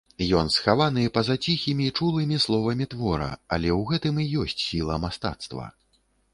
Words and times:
Ён 0.37 0.47
схаваны 0.53 1.03
па-за 1.17 1.35
ціхімі, 1.47 1.91
чулымі 1.99 2.41
словамі 2.47 2.89
твора, 2.95 3.29
але 3.53 3.69
ў 3.79 3.87
гэтым 3.93 4.15
і 4.27 4.29
ёсць 4.47 4.59
сіла 4.69 5.01
мастацтва. 5.07 5.71